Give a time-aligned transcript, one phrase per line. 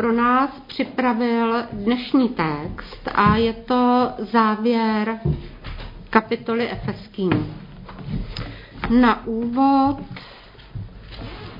[0.00, 5.20] pro nás připravil dnešní text a je to závěr
[6.10, 7.54] kapitoly Efeským.
[9.00, 9.96] Na úvod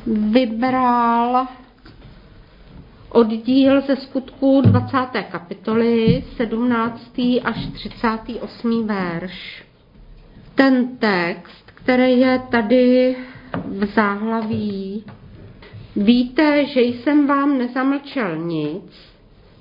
[0.06, 1.46] vybral
[3.08, 4.96] oddíl ze skutků 20.
[5.30, 7.18] kapitoly, 17.
[7.44, 8.86] až 38.
[8.86, 9.64] verš.
[10.54, 13.16] Ten text, který je tady
[13.64, 15.04] v záhlaví,
[15.96, 19.10] víte, že jsem vám nezamlčel nic,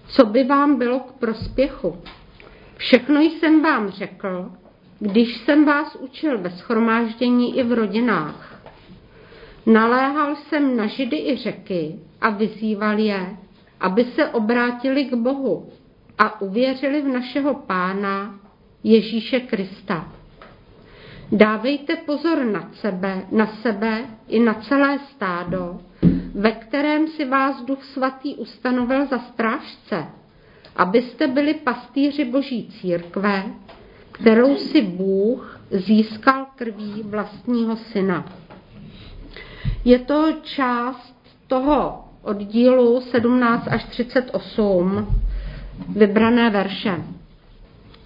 [0.08, 1.98] co by vám bylo k prospěchu.
[2.78, 4.52] Všechno jsem vám řekl,
[5.00, 8.62] když jsem vás učil ve schromáždění i v rodinách.
[9.66, 13.38] Naléhal jsem na židy i řeky a vyzýval je,
[13.80, 15.70] aby se obrátili k Bohu
[16.18, 18.40] a uvěřili v našeho Pána
[18.84, 20.12] Ježíše Krista.
[21.32, 25.80] Dávejte pozor na sebe, na sebe i na celé stádo,
[26.34, 30.06] ve kterém si vás Duch Svatý ustanovil za strážce,
[30.76, 33.44] abyste byli pastýři Boží církve,
[34.12, 38.34] kterou si Bůh získal krví vlastního syna.
[39.86, 41.16] Je to část
[41.48, 45.08] toho oddílu 17 až 38
[45.96, 47.04] vybrané verše.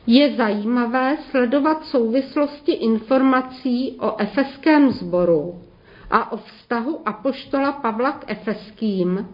[0.08, 5.63] Je zajímavé sledovat souvislosti informací o efeském sboru
[6.14, 9.28] a o vztahu apoštola Pavla k efeským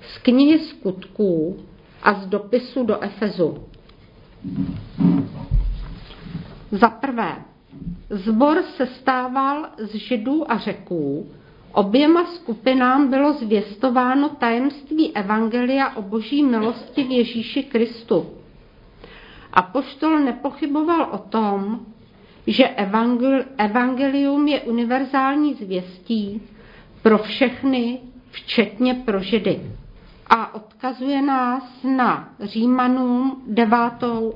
[0.00, 1.56] z knihy skutků
[2.02, 3.64] a z dopisu do Efezu.
[6.70, 7.36] Za prvé,
[8.10, 11.26] zbor se stával z židů a řeků,
[11.72, 18.26] Oběma skupinám bylo zvěstováno tajemství Evangelia o boží milosti v Ježíši Kristu.
[19.52, 21.86] A poštol nepochyboval o tom,
[22.46, 22.68] že
[23.56, 26.42] evangelium je univerzální zvěstí
[27.02, 27.98] pro všechny,
[28.30, 29.60] včetně pro židy.
[30.30, 33.78] A odkazuje nás na Římanům 9.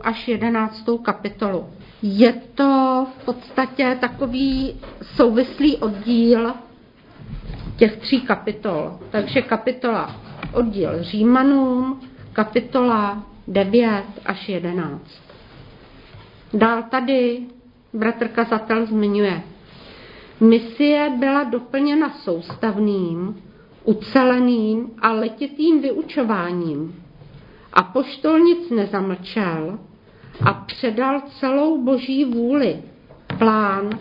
[0.02, 0.84] až 11.
[1.02, 1.66] kapitolu.
[2.02, 6.52] Je to v podstatě takový souvislý oddíl
[7.76, 8.98] těch tří kapitol.
[9.10, 10.16] Takže kapitola
[10.52, 12.00] oddíl Římanům,
[12.32, 15.02] kapitola 9 až 11.
[16.54, 17.46] Dál tady
[17.92, 19.42] bratr kazatel zmiňuje.
[20.40, 23.42] Misie byla doplněna soustavným,
[23.84, 27.04] uceleným a letitým vyučováním.
[27.72, 29.78] A poštol nic nezamlčel
[30.46, 32.82] a předal celou boží vůli,
[33.38, 33.98] plán,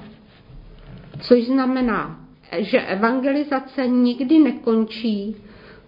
[1.20, 2.20] což znamená
[2.58, 5.36] že evangelizace nikdy nekončí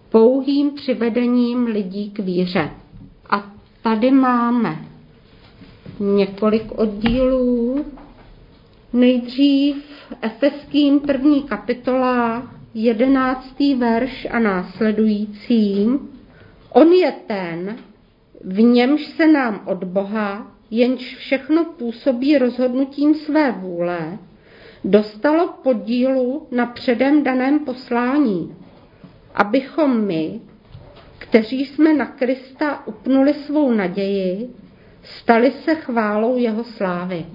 [0.08, 2.70] pouhým přivedením lidí k víře.
[3.30, 3.52] A
[3.82, 4.78] tady máme
[6.02, 7.84] několik oddílů.
[8.92, 9.76] Nejdřív
[10.20, 15.88] Efeským první kapitola, jedenáctý verš a následující.
[16.72, 17.76] On je ten,
[18.44, 24.18] v němž se nám od Boha, jenž všechno působí rozhodnutím své vůle,
[24.84, 28.56] dostalo podílu na předem daném poslání,
[29.34, 30.40] abychom my,
[31.18, 34.48] kteří jsme na Krista upnuli svou naději,
[35.02, 37.26] stali se chválou jeho slávy.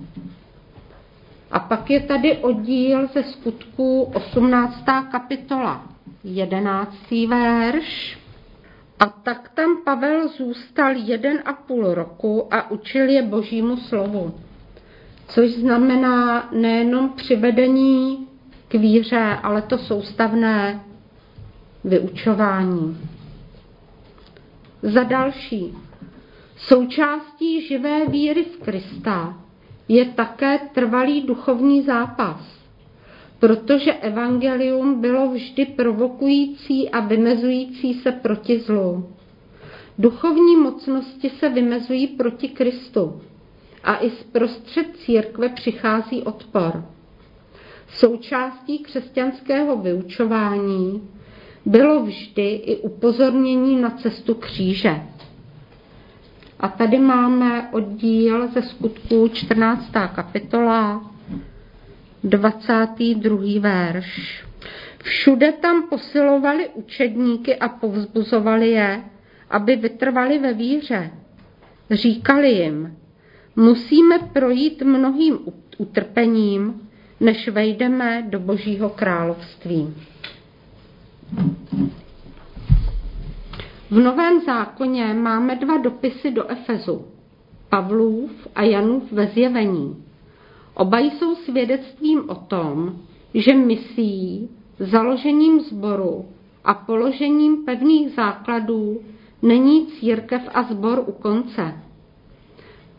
[1.51, 4.83] A pak je tady oddíl ze skutků 18.
[5.11, 5.85] kapitola,
[6.23, 6.97] 11.
[7.27, 8.19] verš.
[8.99, 14.33] A tak tam Pavel zůstal jeden a půl roku a učil je božímu slovu
[15.27, 18.27] což znamená nejenom přivedení
[18.67, 20.79] k víře, ale to soustavné
[21.83, 22.97] vyučování.
[24.81, 25.73] Za další,
[26.57, 29.37] součástí živé víry v Krista
[29.87, 32.57] je také trvalý duchovní zápas,
[33.39, 39.09] protože evangelium bylo vždy provokující a vymezující se proti zlu.
[39.99, 43.21] Duchovní mocnosti se vymezují proti Kristu
[43.83, 46.85] a i z prostřed církve přichází odpor.
[47.89, 51.09] Součástí křesťanského vyučování
[51.65, 55.01] bylo vždy i upozornění na cestu kříže.
[56.59, 59.91] A tady máme oddíl ze skutků 14.
[60.15, 61.11] kapitola,
[62.23, 63.37] 22.
[63.59, 64.45] verš.
[65.03, 69.01] Všude tam posilovali učedníky a povzbuzovali je,
[69.49, 71.11] aby vytrvali ve víře.
[71.91, 72.97] Říkali jim,
[73.59, 75.39] Musíme projít mnohým
[75.77, 76.89] utrpením,
[77.19, 79.93] než vejdeme do Božího království.
[83.91, 87.05] V Novém zákoně máme dva dopisy do Efezu,
[87.69, 90.03] Pavlův a Janův ve zjevení.
[90.73, 92.99] Oba jsou svědectvím o tom,
[93.33, 94.49] že misí,
[94.79, 96.25] založením sboru
[96.63, 99.01] a položením pevných základů
[99.41, 101.73] není církev a sbor u konce.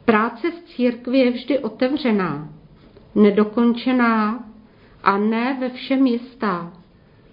[0.05, 2.49] Práce v církvi je vždy otevřená,
[3.14, 4.44] nedokončená
[5.02, 6.73] a ne ve všem jistá,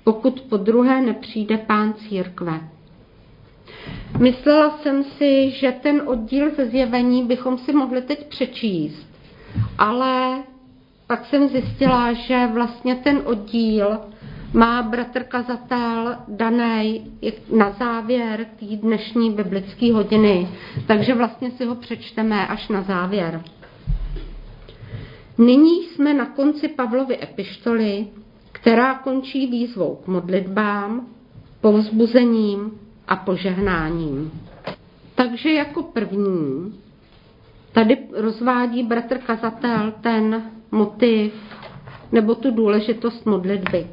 [0.04, 2.75] pokud po druhé nepřijde pán církve.
[4.20, 9.08] Myslela jsem si, že ten oddíl ze zjevení bychom si mohli teď přečíst,
[9.78, 10.44] ale
[11.08, 14.00] pak jsem zjistila, že vlastně ten oddíl
[14.54, 17.12] má bratr kazatel daný
[17.56, 20.48] na závěr té dnešní biblické hodiny,
[20.88, 23.42] takže vlastně si ho přečteme až na závěr.
[25.38, 28.08] Nyní jsme na konci Pavlovy epištoly,
[28.52, 31.08] která končí výzvou k modlitbám,
[31.62, 32.72] povzbuzením
[33.08, 34.32] a požehnáním.
[35.16, 36.74] Takže jako první
[37.72, 41.34] tady rozvádí bratr kazatel ten motiv
[42.12, 43.88] nebo tu důležitost modlitby.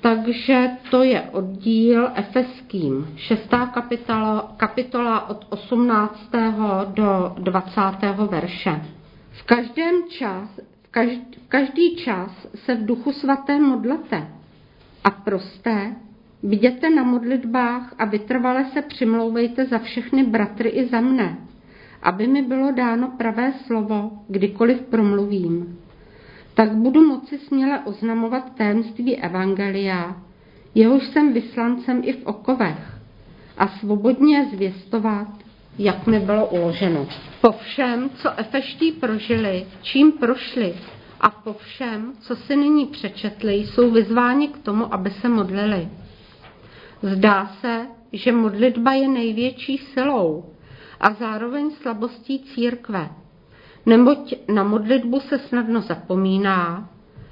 [0.00, 6.30] Takže to je oddíl Efeským, šestá kapitola, kapitola od 18.
[6.86, 7.80] do 20.
[8.30, 8.82] verše.
[9.32, 10.48] V každém čas,
[10.82, 14.28] v každý, v každý čas se v duchu svaté modlete
[15.04, 15.94] a prosté,
[16.42, 21.36] Viděte na modlitbách a vytrvale se přimlouvejte za všechny bratry i za mne,
[22.02, 25.78] aby mi bylo dáno pravé slovo, kdykoliv promluvím
[26.54, 30.16] tak budu moci směle oznamovat tajemství Evangelia,
[30.74, 32.98] jehož jsem vyslancem i v okovech,
[33.58, 35.28] a svobodně zvěstovat,
[35.78, 37.06] jak mi bylo uloženo.
[37.40, 40.74] Po všem, co Efeští prožili, čím prošli
[41.20, 45.88] a po všem, co si nyní přečetli, jsou vyzváni k tomu, aby se modlili.
[47.02, 50.44] Zdá se, že modlitba je největší silou
[51.00, 53.10] a zároveň slabostí církve
[53.86, 56.88] neboť na modlitbu se snadno zapomíná,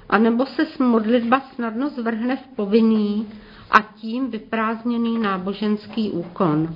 [0.09, 3.27] anebo se modlitba snadno zvrhne v povinný
[3.71, 6.75] a tím vyprázdněný náboženský úkon.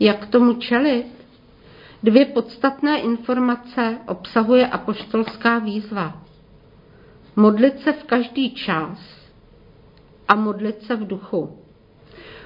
[0.00, 1.06] Jak tomu čelit?
[2.02, 6.22] Dvě podstatné informace obsahuje apoštolská výzva.
[7.36, 9.19] Modlit se v každý čas
[10.30, 11.58] a modlit se v duchu.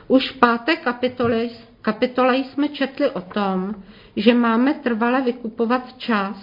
[0.09, 1.49] Už v páté kapitole,
[1.83, 3.75] kapitole jsme četli o tom,
[4.17, 6.37] že máme trvale vykupovat čas,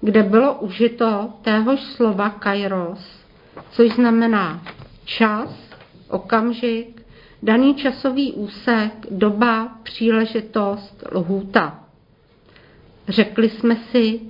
[0.00, 3.24] kde bylo užito téhož slova kairos,
[3.70, 4.62] což znamená
[5.04, 5.70] čas,
[6.08, 7.02] okamžik,
[7.42, 11.84] daný časový úsek, doba, příležitost, lhůta.
[13.08, 14.20] Řekli jsme si,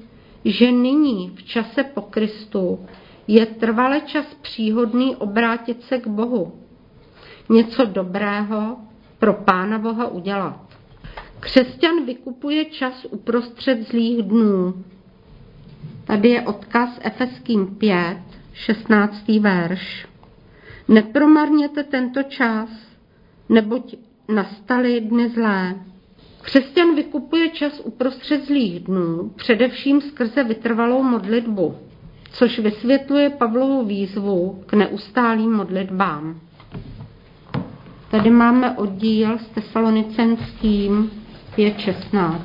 [0.45, 2.87] že nyní v čase po Kristu
[3.27, 6.53] je trvale čas příhodný obrátit se k Bohu.
[7.49, 8.77] Něco dobrého
[9.19, 10.61] pro Pána Boha udělat.
[11.41, 14.85] Křesťan vykupuje čas uprostřed zlých dnů.
[16.05, 18.19] Tady je odkaz Efeským 5,
[18.53, 19.29] 16.
[19.29, 20.07] verš.
[20.89, 22.69] Nepromarněte tento čas,
[23.49, 23.95] neboť
[24.29, 25.75] nastaly dny zlé.
[26.43, 31.77] Křesťan vykupuje čas uprostřed zlých dnů, především skrze vytrvalou modlitbu,
[32.33, 36.41] což vysvětluje Pavlovu výzvu k neustálým modlitbám.
[38.11, 41.11] Tady máme oddíl s tesalonicenským
[41.57, 42.41] 5.16.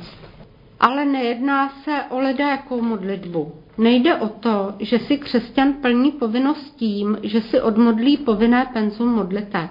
[0.80, 3.52] Ale nejedná se o ledajakou modlitbu.
[3.78, 9.70] Nejde o to, že si křesťan plní povinnost tím, že si odmodlí povinné penzum modliteb.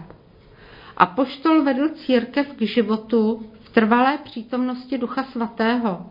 [0.97, 6.05] A poštol vedl církev k životu v trvalé přítomnosti Ducha Svatého,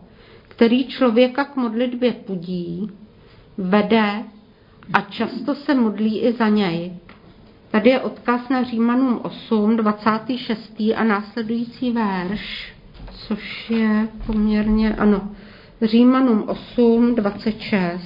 [0.47, 2.91] který člověka k modlitbě pudí,
[3.57, 4.23] vede
[4.93, 6.93] a často se modlí i za něj.
[7.71, 10.79] Tady je odkaz na Římanům 8, 26.
[10.95, 12.77] a následující verš
[13.27, 15.31] což je poměrně, ano,
[15.81, 18.03] Římanům 8, 26.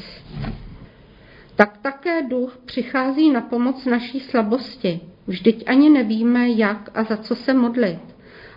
[1.55, 4.99] Tak také duch přichází na pomoc naší slabosti.
[5.27, 7.99] Vždyť ani nevíme, jak a za co se modlit.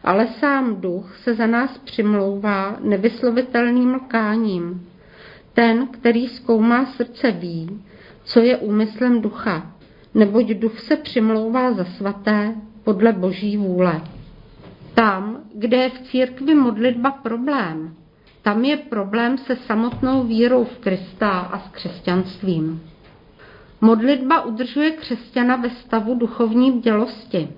[0.04, 4.88] Ale sám duch se za nás přimlouvá nevyslovitelným lkáním.
[5.54, 7.82] Ten, který zkoumá srdce, ví,
[8.24, 9.72] co je úmyslem ducha,
[10.14, 14.00] neboť duch se přimlouvá za svaté podle boží vůle.
[14.94, 17.94] Tam, kde je v církvi modlitba problém,
[18.44, 22.82] tam je problém se samotnou vírou v Krista a s křesťanstvím.
[23.80, 27.48] Modlitba udržuje křesťana ve stavu duchovní bdělosti.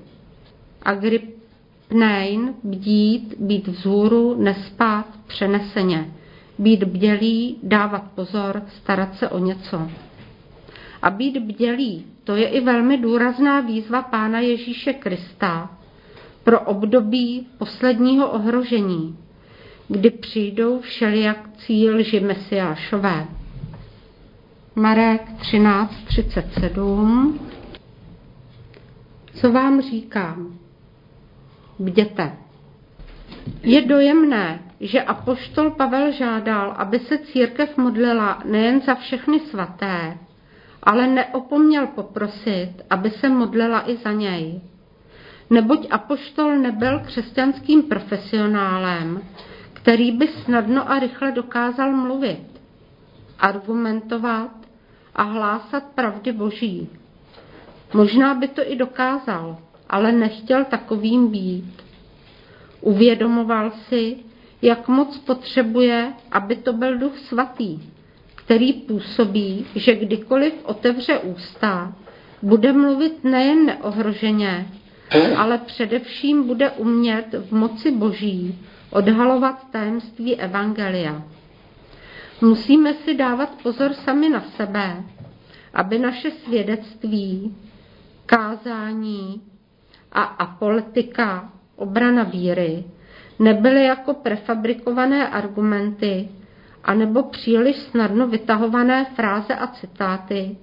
[0.83, 6.15] Agripnein, bdít, být vzhůru, nespát, přeneseně.
[6.59, 9.91] Být bdělý, dávat pozor, starat se o něco.
[11.03, 15.71] A být bdělý, to je i velmi důrazná výzva Pána Ježíše Krista,
[16.45, 19.19] pro období posledního ohrožení,
[19.89, 23.27] kdy přijdou všelijakcí lži mesiášové.
[24.75, 27.39] Marek 13.37
[29.37, 30.59] co vám říkám.
[31.79, 32.37] Bděte.
[33.63, 40.19] Je dojemné, že apoštol Pavel žádal, aby se církev modlila nejen za všechny svaté,
[40.83, 44.61] ale neopomněl poprosit, aby se modlila i za něj.
[45.51, 49.23] Neboť apoštol nebyl křesťanským profesionálem,
[49.73, 52.61] který by snadno a rychle dokázal mluvit,
[53.39, 54.51] argumentovat
[55.15, 56.89] a hlásat pravdy boží.
[57.95, 59.57] Možná by to i dokázal,
[59.91, 61.83] ale nechtěl takovým být.
[62.81, 64.17] Uvědomoval si,
[64.67, 67.79] jak moc potřebuje, aby to byl duch svatý,
[68.35, 71.95] který působí, že kdykoliv otevře ústa,
[72.43, 74.67] bude mluvit nejen neohroženě,
[75.37, 78.59] ale především bude umět v moci boží
[78.91, 81.23] odhalovat tajemství Evangelia.
[82.41, 85.05] Musíme si dávat pozor sami na sebe,
[85.75, 87.57] aby naše svědectví,
[88.27, 89.43] kázání
[90.13, 92.85] a apolitika, obrana víry,
[93.39, 96.29] nebyly jako prefabrikované argumenty
[96.87, 100.57] anebo příliš snadno vytahované fráze a citáty,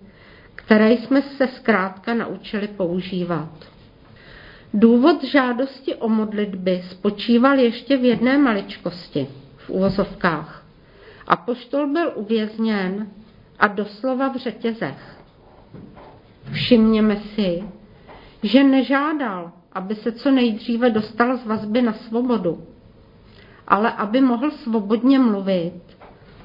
[0.55, 3.49] které jsme se zkrátka naučili používat.
[4.73, 9.27] Důvod žádosti o modlitby spočíval ještě v jedné maličkosti,
[9.57, 10.65] v uvozovkách.
[11.27, 13.07] Apoštol byl uvězněn
[13.59, 15.19] a doslova v řetězech.
[16.51, 17.63] Všimněme si,
[18.43, 22.63] že nežádal, aby se co nejdříve dostal z vazby na svobodu,
[23.67, 25.73] ale aby mohl svobodně mluvit,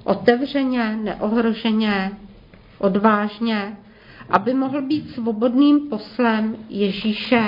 [0.04, 2.10] otevřeně, neohroženě,
[2.78, 3.76] odvážně,
[4.30, 7.42] aby mohl být svobodným poslem Ježíše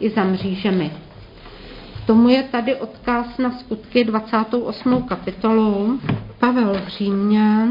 [0.00, 0.92] i za mřížemi.
[2.02, 5.02] K tomu je tady odkaz na skutky 28.
[5.02, 6.00] kapitolu.
[6.38, 7.68] Pavel v Římě,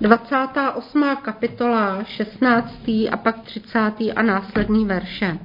[0.00, 1.16] 28.
[1.22, 2.88] kapitola, 16.
[2.88, 3.92] a pak 30.
[4.16, 5.38] a následní verše.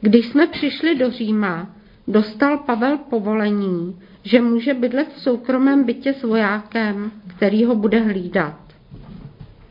[0.00, 1.70] Když jsme přišli do Říma,
[2.08, 8.56] dostal Pavel povolení, že může bydlet v soukromém bytě s vojákem, který ho bude hlídat.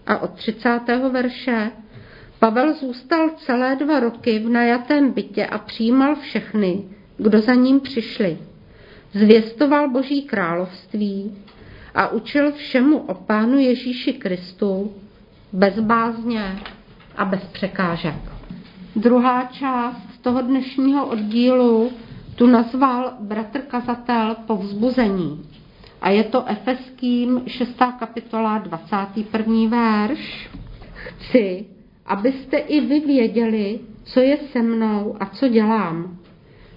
[0.07, 0.79] A od 30.
[1.11, 1.71] verše
[2.39, 6.83] Pavel zůstal celé dva roky v najatém bytě a přijímal všechny,
[7.17, 8.37] kdo za ním přišli.
[9.13, 11.37] Zvěstoval Boží království
[11.95, 14.93] a učil všemu o Pánu Ježíši Kristu
[15.53, 16.59] bez bázně
[17.15, 18.15] a bez překážek.
[18.95, 21.91] Druhá část toho dnešního oddílu
[22.35, 25.41] tu nazval bratr kazatel povzbuzení.
[26.01, 27.75] A je to Efeským 6.
[27.99, 29.69] kapitola 21.
[29.69, 30.49] verš.
[30.93, 31.65] Chci,
[32.05, 36.17] abyste i vy věděli, co je se mnou a co dělám.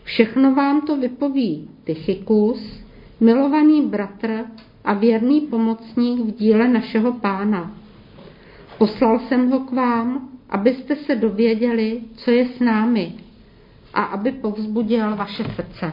[0.04, 2.84] Všechno vám to vypoví Tychikus,
[3.20, 4.44] milovaný bratr
[4.84, 7.72] a věrný pomocník v díle našeho pána.
[8.78, 13.12] Poslal jsem ho k vám, abyste se dověděli, co je s námi
[13.94, 15.92] a aby povzbudil vaše srdce.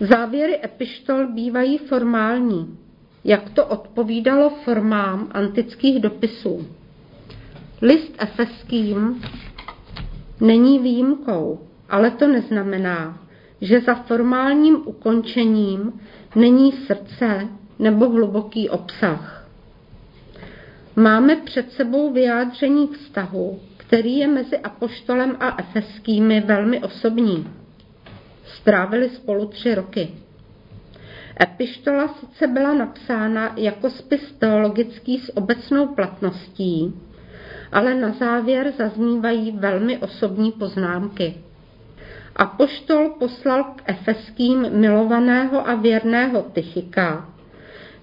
[0.00, 2.78] Závěry epištol bývají formální,
[3.24, 6.66] jak to odpovídalo formám antických dopisů.
[7.82, 9.22] List efeským
[10.40, 13.18] není výjimkou, ale to neznamená,
[13.60, 16.00] že za formálním ukončením
[16.36, 19.48] není srdce nebo hluboký obsah.
[20.96, 27.48] Máme před sebou vyjádření vztahu, který je mezi apoštolem a efeskými velmi osobní.
[28.44, 30.08] Strávili spolu tři roky.
[31.42, 36.94] Epištola sice byla napsána jako spis teologický s obecnou platností,
[37.72, 41.34] ale na závěr zaznívají velmi osobní poznámky.
[42.36, 47.28] Apoštol poslal k efeským milovaného a věrného Tychika,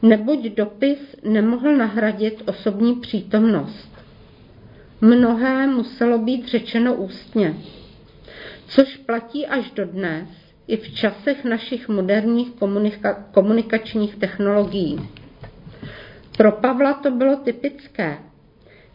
[0.01, 3.94] neboť dopis nemohl nahradit osobní přítomnost.
[5.01, 7.53] Mnohé muselo být řečeno ústně,
[8.67, 10.29] což platí až dodnes,
[10.67, 14.99] i v časech našich moderních komunika- komunikačních technologií.
[16.37, 18.17] Pro Pavla to bylo typické.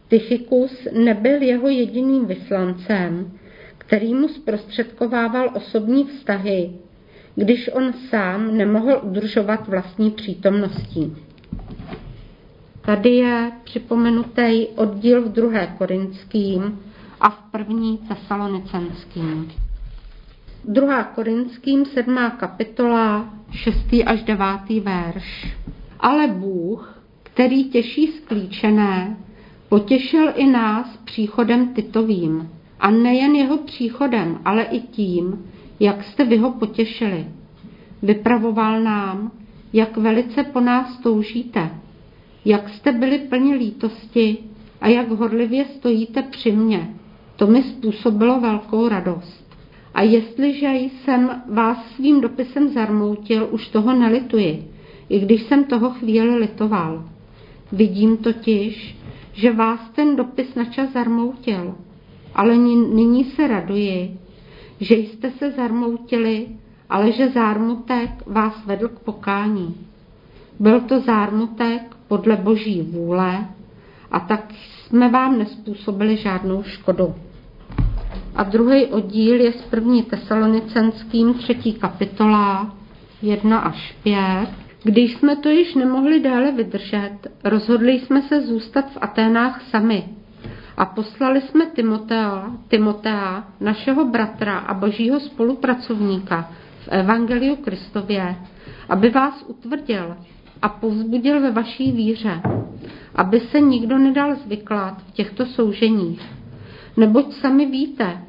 [0.07, 3.31] Tychikus nebyl jeho jediným vyslancem,
[3.77, 6.71] který mu zprostředkovával osobní vztahy,
[7.35, 11.15] když on sám nemohl udržovat vlastní přítomností.
[12.81, 16.79] Tady je připomenutý oddíl v druhé korinským
[17.21, 19.51] a v první tesalonicenským.
[20.65, 25.55] Druhá korinským, sedmá kapitola, šestý až devátý verš.
[25.99, 29.17] Ale Bůh, který těší sklíčené,
[29.69, 32.49] potěšil i nás příchodem Titovým.
[32.79, 37.27] A nejen jeho příchodem, ale i tím, jak jste vy ho potěšili.
[38.01, 39.31] Vypravoval nám,
[39.73, 41.69] jak velice po nás toužíte,
[42.45, 44.37] jak jste byli plni lítosti
[44.81, 46.95] a jak horlivě stojíte při mně,
[47.35, 49.57] To mi způsobilo velkou radost.
[49.93, 54.71] A jestliže jsem vás svým dopisem zarmoutil, už toho nelituji,
[55.09, 57.09] i když jsem toho chvíli litoval.
[57.71, 58.97] Vidím totiž,
[59.33, 61.75] že vás ten dopis na čas zarmoutil,
[62.35, 64.17] ale nyní se raduji,
[64.79, 66.47] že jste se zarmoutili,
[66.89, 69.75] ale že zármutek vás vedl k pokání.
[70.59, 73.45] Byl to zármutek podle boží vůle
[74.11, 77.15] a tak jsme vám nespůsobili žádnou škodu.
[78.35, 82.75] A druhý oddíl je s první tesalonicenským, třetí kapitola,
[83.21, 84.17] 1 až 5.
[84.83, 90.03] Když jsme to již nemohli dále vydržet, rozhodli jsme se zůstat v Aténách sami
[90.77, 98.35] a poslali jsme Timotea, Timotea, našeho bratra a božího spolupracovníka v Evangeliu Kristově,
[98.89, 100.15] aby vás utvrdil
[100.61, 102.41] a povzbudil ve vaší víře,
[103.15, 106.21] aby se nikdo nedal zvyklat v těchto souženích.
[106.97, 108.21] Neboť sami víte,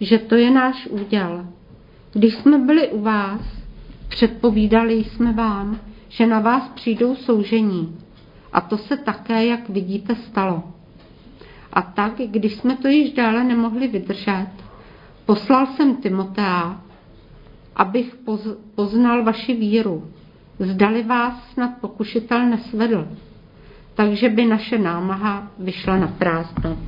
[0.00, 1.46] že to je náš úděl.
[2.12, 3.40] Když jsme byli u vás,
[4.08, 7.98] předpovídali jsme vám, že na vás přijdou soužení.
[8.52, 10.62] A to se také, jak vidíte, stalo.
[11.72, 14.46] A tak, když jsme to již dále nemohli vydržet,
[15.26, 16.80] poslal jsem Timotea,
[17.76, 18.16] abych
[18.74, 20.04] poznal vaši víru.
[20.58, 23.08] Zdali vás snad pokušitel nesvedl,
[23.94, 26.78] takže by naše námaha vyšla na prázdno.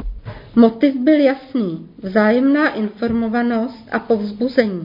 [0.57, 4.85] Motiv byl jasný, vzájemná informovanost a povzbuzení,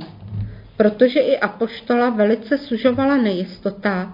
[0.77, 4.13] protože i apoštola velice sužovala nejistota,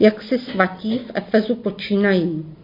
[0.00, 2.54] jak si svatí v Efezu počínají.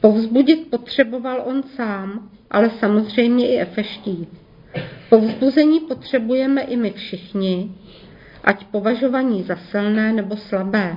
[0.00, 4.26] Povzbudit potřeboval on sám, ale samozřejmě i Efeští.
[5.08, 7.74] Povzbuzení potřebujeme i my všichni,
[8.44, 10.96] ať považovaní za silné nebo slabé.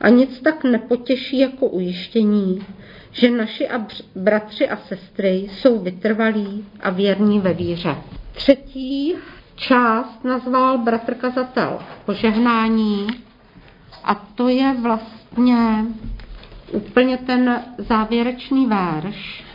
[0.00, 2.66] A nic tak nepotěší jako ujištění,
[3.12, 7.96] že naši a bratři a sestry jsou vytrvalí a věrní ve víře.
[8.32, 9.14] Třetí
[9.56, 13.06] část nazval bratr kazatel požehnání
[14.04, 15.84] a to je vlastně
[16.72, 19.45] úplně ten závěrečný verš.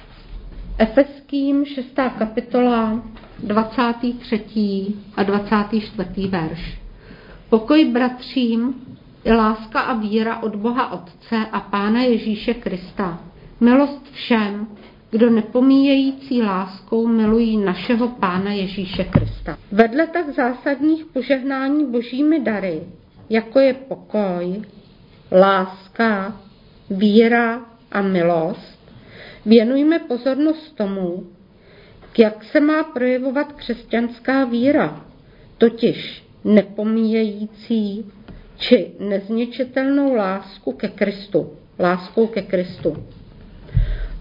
[0.82, 1.86] Efeským 6.
[2.18, 3.04] kapitola
[3.40, 4.86] 23.
[5.16, 6.28] a 24.
[6.28, 6.80] verš.
[7.50, 8.74] Pokoj bratřím
[9.24, 13.20] i láska a víra od Boha Otce a Pána Ježíše Krista.
[13.60, 14.68] Milost všem,
[15.12, 19.58] kdo nepomíjející láskou milují našeho Pána Ježíše Krista.
[19.72, 22.82] Vedle tak zásadních požehnání božími dary,
[23.30, 24.62] jako je pokoj,
[25.32, 26.40] láska,
[26.90, 28.81] víra a milost,
[29.46, 31.28] věnujme pozornost tomu,
[32.18, 35.06] jak se má projevovat křesťanská víra,
[35.58, 38.06] totiž nepomíjející
[38.58, 43.04] či nezničitelnou lásku ke Kristu, láskou ke Kristu.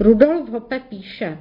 [0.01, 1.39] Rudolf Hoppe píše,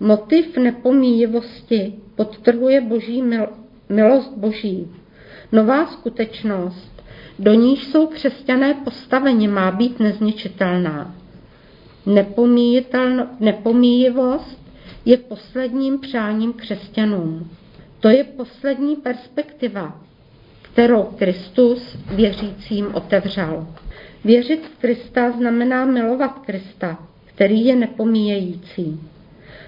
[0.00, 3.48] motiv nepomíjivosti podtrhuje boží mil,
[3.88, 4.88] milost boží.
[5.52, 7.02] Nová skutečnost,
[7.38, 11.14] do níž jsou křesťané postaveni, má být nezničitelná.
[13.40, 14.64] Nepomíjivost
[15.04, 17.50] je posledním přáním křesťanům.
[18.00, 20.00] To je poslední perspektiva,
[20.62, 23.66] kterou Kristus věřícím otevřel.
[24.24, 29.00] Věřit v Krista znamená milovat Krista, který je nepomíjející.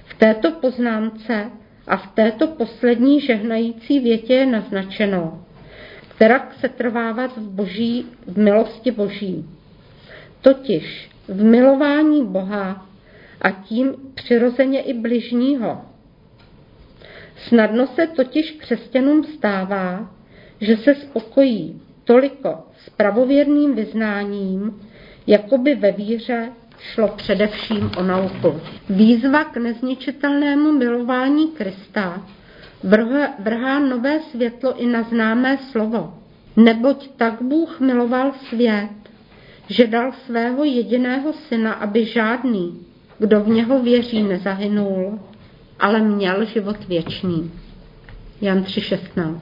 [0.05, 1.51] V této poznámce
[1.87, 5.44] a v této poslední žehnající větě je naznačeno,
[6.09, 9.44] která se trvávat v, boží, v milosti boží.
[10.40, 12.86] Totiž v milování Boha
[13.42, 15.82] a tím přirozeně i bližního.
[17.36, 20.10] Snadno se totiž křesťanům stává,
[20.60, 24.80] že se spokojí toliko s pravověrným vyznáním,
[25.26, 28.60] jako by ve víře šlo především o nauku.
[28.90, 32.26] Výzva k nezničitelnému milování Krista
[33.38, 36.14] vrhá nové světlo i na známé slovo.
[36.56, 38.90] Neboť tak Bůh miloval svět,
[39.68, 42.87] že dal svého jediného syna, aby žádný,
[43.18, 45.20] kdo v něho věří, nezahynul,
[45.81, 47.52] ale měl život věčný.
[48.40, 49.40] Jan 3,16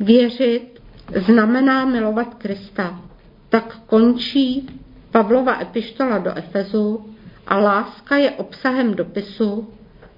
[0.00, 0.82] Věřit
[1.16, 3.00] znamená milovat Krista.
[3.48, 4.66] Tak končí
[5.10, 7.14] Pavlova epištola do Efezu
[7.46, 9.68] a láska je obsahem dopisu,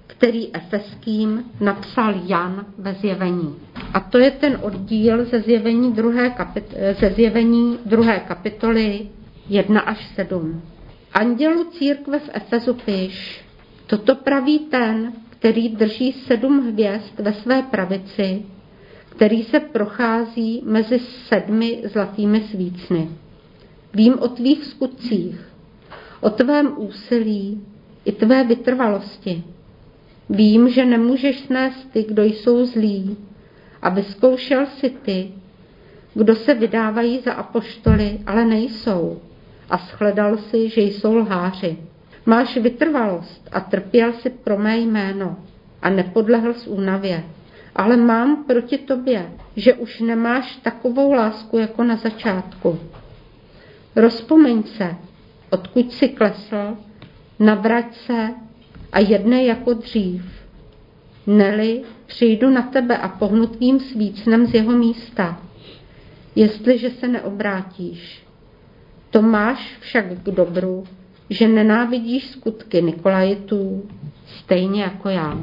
[0.07, 3.55] který Efeským napsal Jan ve zjevení.
[3.95, 9.09] A to je ten oddíl ze zjevení druhé, kapit- ze zjevení druhé kapitoly
[9.49, 10.61] 1 až 7.
[11.13, 13.45] Andělu církve v Efezu píš,
[13.87, 18.45] toto praví ten, který drží sedm hvězd ve své pravici,
[19.09, 23.09] který se prochází mezi sedmi zlatými svícny.
[23.93, 25.49] Vím o tvých skutcích,
[26.21, 27.61] o tvém úsilí
[28.05, 29.43] i tvé vytrvalosti,
[30.29, 33.17] Vím, že nemůžeš snést ty, kdo jsou zlí,
[33.85, 35.31] a vyzkoušel si ty,
[36.13, 39.21] kdo se vydávají za apoštoly, ale nejsou,
[39.69, 41.77] a shledal si, že jsou lháři.
[42.25, 45.37] Máš vytrvalost a trpěl si pro mé jméno
[45.81, 47.23] a nepodlehl z únavě.
[47.75, 52.79] Ale mám proti tobě, že už nemáš takovou lásku jako na začátku.
[53.95, 54.95] Rozpomeň se,
[55.49, 56.77] odkud si klesl,
[57.39, 58.29] navrať se
[58.91, 60.44] a jednej jako dřív.
[61.27, 65.41] Neli, přijdu na tebe a pohnutým svícnem z jeho místa,
[66.35, 68.23] jestliže se neobrátíš.
[69.09, 70.83] To máš však k dobru,
[71.29, 73.83] že nenávidíš skutky Nikolajitů,
[74.25, 75.39] stejně jako já.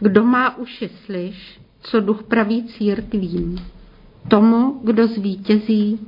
[0.00, 3.58] Kdo má uši, slyš, co duch praví církvím.
[4.28, 6.00] Tomu, kdo zvítězí,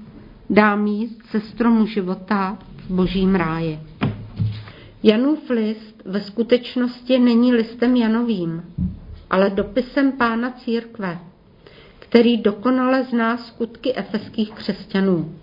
[0.51, 3.79] dá míst ze stromu života v božím ráji.
[5.03, 8.63] Janův list ve skutečnosti není listem Janovým,
[9.31, 11.19] ale dopisem pána církve,
[11.99, 15.35] který dokonale zná skutky efeských křesťanů.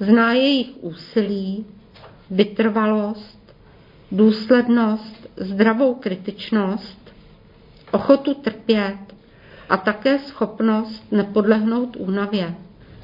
[0.00, 1.66] Zná jejich úsilí,
[2.30, 3.54] vytrvalost,
[4.12, 7.14] důslednost, zdravou kritičnost,
[7.90, 8.98] ochotu trpět
[9.68, 12.54] a také schopnost nepodlehnout únavě.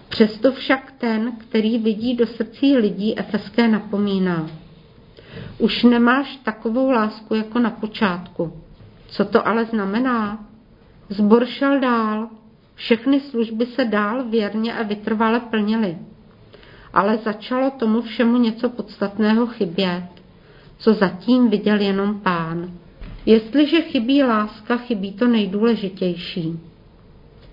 [0.09, 4.51] Přesto však ten, který vidí do srdcí lidí efeské napomíná.
[5.59, 8.66] Už nemáš takovou lásku jako na počátku.
[9.17, 10.47] Co to ale znamená?
[11.09, 12.29] Zbor šel dál,
[12.75, 15.99] všechny služby se dál věrně a vytrvale plnily.
[16.93, 20.09] Ale začalo tomu všemu něco podstatného chybět,
[20.79, 22.71] co zatím viděl jenom pán.
[23.27, 26.61] Jestliže chybí láska, chybí to nejdůležitější.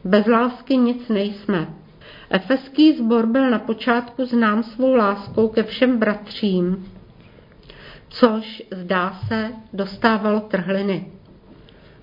[0.04, 1.67] Bez lásky nic nejsme.
[2.30, 6.91] Efeský sbor byl na počátku znám svou láskou ke všem bratřím,
[8.10, 11.12] což, zdá se, dostávalo trhliny.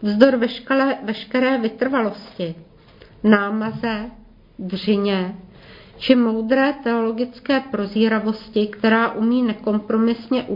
[0.02, 2.54] Vzdor veškeré, veškeré vytrvalosti,
[3.24, 4.10] námaze,
[4.58, 5.34] dřině,
[5.98, 10.46] či moudré teologické prozíravosti, která umí nekompromisně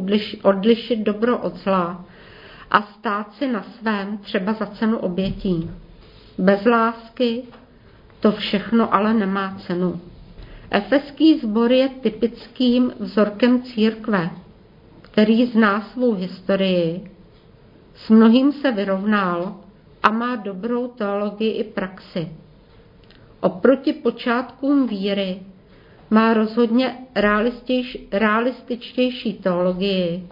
[0.42, 2.04] odlišit dobro od zla
[2.70, 5.70] a stát si na svém třeba za cenu obětí.
[6.38, 7.42] Bez lásky
[8.20, 10.00] to všechno ale nemá cenu.
[10.70, 14.30] Efeský sbor je typickým vzorkem církve,
[15.02, 17.10] který zná svou historii,
[17.94, 19.56] s mnohým se vyrovnal
[20.02, 22.28] a má dobrou teologii i praxi.
[23.40, 25.40] Oproti počátkům víry
[26.10, 26.98] má rozhodně
[28.12, 30.28] realističtější teologii.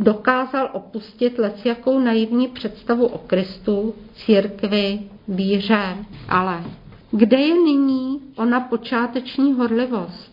[0.00, 5.96] Dokázal opustit jakou naivní představu o Kristu, církvi, víře,
[6.28, 6.64] ale
[7.10, 10.32] kde je nyní ona počáteční horlivost?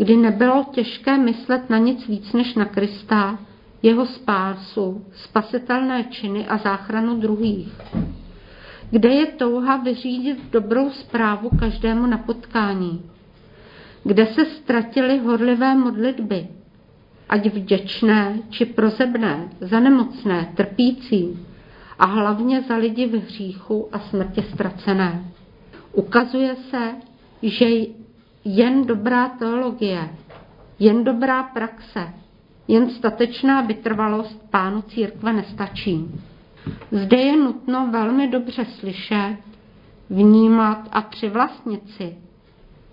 [0.00, 3.38] kdy nebylo těžké myslet na nic víc než na Krista,
[3.82, 7.72] jeho spásu, spasitelné činy a záchranu druhých.
[8.90, 13.02] Kde je touha vyřídit dobrou zprávu každému na potkání?
[14.04, 16.48] Kde se ztratily horlivé modlitby,
[17.28, 21.46] ať vděčné či prozebné, za nemocné, trpící
[21.98, 25.24] a hlavně za lidi v hříchu a smrtě ztracené?
[25.92, 26.94] Ukazuje se,
[27.42, 27.66] že
[28.44, 30.08] jen dobrá teologie,
[30.78, 32.19] jen dobrá praxe,
[32.70, 36.08] jen statečná vytrvalost pánu církve nestačí.
[36.92, 39.36] Zde je nutno velmi dobře slyšet,
[40.10, 42.16] vnímat a přivlastnit si,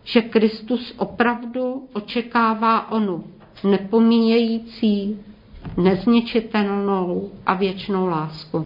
[0.04, 3.24] že Kristus opravdu očekává onu
[3.64, 5.20] nepomíjející,
[5.78, 8.66] nezničitelnou a věčnou lásku.